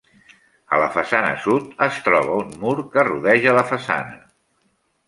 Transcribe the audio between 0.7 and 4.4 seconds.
A la façana sud, es troba un mur que rodeja la façana.